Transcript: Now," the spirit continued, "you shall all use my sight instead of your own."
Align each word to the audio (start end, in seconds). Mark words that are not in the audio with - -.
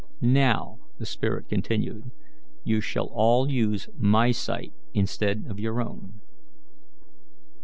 Now," 0.23 0.79
the 0.97 1.05
spirit 1.05 1.47
continued, 1.47 2.09
"you 2.63 2.81
shall 2.81 3.05
all 3.13 3.47
use 3.51 3.87
my 3.95 4.31
sight 4.31 4.73
instead 4.95 5.45
of 5.47 5.59
your 5.59 5.79
own." 5.79 6.19